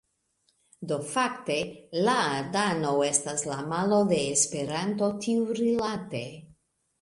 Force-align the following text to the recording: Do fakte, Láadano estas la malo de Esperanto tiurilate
Do 0.91 0.95
fakte, 1.09 1.57
Láadano 2.07 2.93
estas 3.09 3.45
la 3.51 3.59
malo 3.75 4.01
de 4.13 4.19
Esperanto 4.31 5.11
tiurilate 5.27 6.25